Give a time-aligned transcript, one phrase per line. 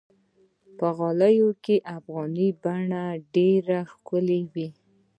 [0.77, 3.03] په غالۍ کې افغاني بڼه
[3.35, 4.67] ډېره ښکلي وي.